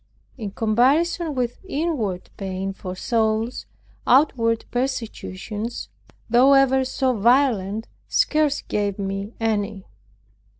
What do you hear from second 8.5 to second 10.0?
gave me any.